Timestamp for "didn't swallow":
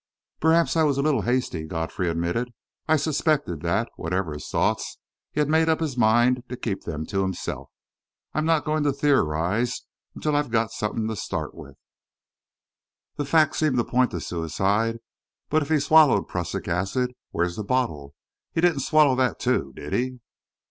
18.61-19.13